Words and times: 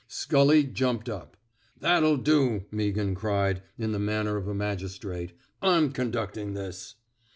Scully 0.07 0.63
jumped 0.63 1.09
up." 1.09 1.37
That'll 1.79 2.17
do," 2.17 2.65
Mea 2.71 2.91
ghan 2.91 3.13
cried, 3.13 3.61
in 3.77 3.91
the 3.91 3.99
manner 3.99 4.35
of 4.35 4.47
a 4.47 4.55
magistrate, 4.55 5.33
^a'mconductin'this." 5.61 6.95